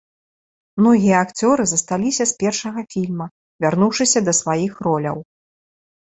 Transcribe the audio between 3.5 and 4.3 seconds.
вярнуўшыся